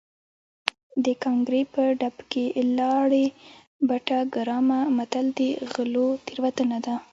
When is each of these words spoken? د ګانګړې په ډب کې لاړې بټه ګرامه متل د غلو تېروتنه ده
د 1.03 1.05
ګانګړې 1.23 1.61
په 1.73 1.81
ډب 1.99 2.17
کې 2.31 2.43
لاړې 2.77 3.25
بټه 3.87 4.19
ګرامه 4.35 4.79
متل 4.97 5.25
د 5.37 5.39
غلو 5.71 6.07
تېروتنه 6.25 6.77
ده 6.85 6.95